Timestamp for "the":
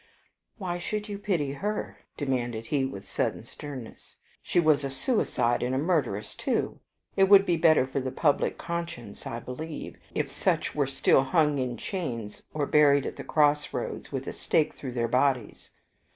7.99-8.09, 13.15-13.23